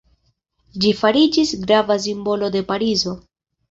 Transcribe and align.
Ĝi 0.85 0.93
fariĝis 1.03 1.53
grava 1.69 2.01
simbolo 2.09 2.53
de 2.59 2.67
Parizo. 2.75 3.19